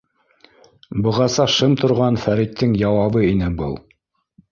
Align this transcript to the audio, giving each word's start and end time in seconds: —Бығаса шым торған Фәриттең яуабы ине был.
—Бығаса 1.07 1.45
шым 1.55 1.75
торған 1.81 2.17
Фәриттең 2.23 2.73
яуабы 2.85 3.23
ине 3.29 3.51
был. 3.61 3.77